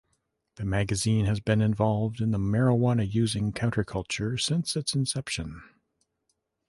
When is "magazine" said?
0.65-1.25